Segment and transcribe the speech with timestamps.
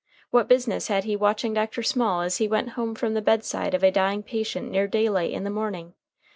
[0.31, 1.83] What business had he watching Dr.
[1.83, 5.43] Small as he went home from the bedside of a dying patient near daylight in
[5.43, 5.93] the morning?